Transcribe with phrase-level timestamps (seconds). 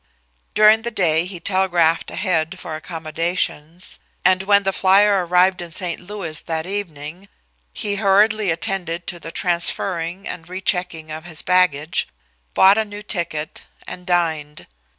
[0.55, 5.99] During the day he telegraphed ahead for accommodations; and when the flyer arrived in St.
[5.99, 7.27] Louis that evening
[7.71, 12.07] he hurriedly attended to the transferring and rechecking of his baggage,
[12.55, 14.65] bought a new ticket, and dined.